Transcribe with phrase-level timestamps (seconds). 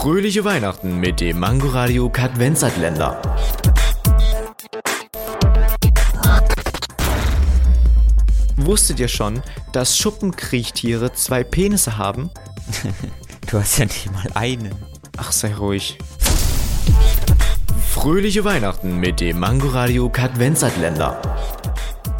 [0.00, 3.20] Fröhliche Weihnachten mit dem Mangoradio Kadvenzatländer.
[8.56, 9.42] Wusstet ihr schon,
[9.72, 12.30] dass Schuppenkriechtiere zwei Penisse haben?
[13.50, 14.74] Du hast ja nicht mal einen.
[15.18, 15.98] Ach, sei ruhig.
[17.90, 21.20] Fröhliche Weihnachten mit dem Mangoradio Kadvenzatländer.